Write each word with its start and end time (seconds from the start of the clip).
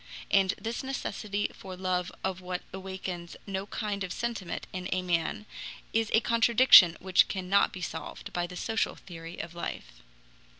And 0.31 0.55
this 0.57 0.83
necessity 0.83 1.51
for 1.53 1.75
love 1.77 2.11
of 2.23 2.41
what 2.41 2.63
awakens 2.73 3.37
no 3.45 3.67
kind 3.67 4.03
of 4.03 4.11
sentiment 4.11 4.65
in 4.73 4.89
a 4.91 5.03
man 5.03 5.45
is 5.93 6.09
a 6.11 6.21
contradiction 6.21 6.97
which 6.99 7.27
cannot 7.27 7.71
be 7.71 7.81
solved 7.83 8.33
by 8.33 8.47
the 8.47 8.57
social 8.57 8.95
theory 8.95 9.37
of 9.37 9.53
life. 9.53 10.01